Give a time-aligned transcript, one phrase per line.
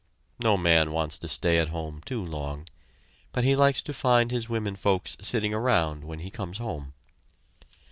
[0.43, 2.67] No man wants to stay at home too long,
[3.31, 6.93] but he likes to find his women folks sitting around when he comes home.